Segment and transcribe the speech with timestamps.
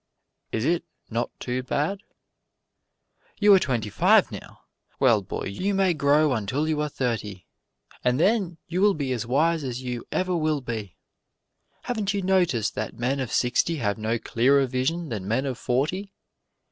[0.51, 1.99] Is it not too bad?
[3.39, 4.61] "You are twenty five now?
[4.99, 7.45] Well, boy, you may grow until you are thirty
[8.03, 10.97] and then you will be as wise as you ever will be.
[11.83, 16.15] Haven't you noticed that men of sixty have no clearer vision than men of forty?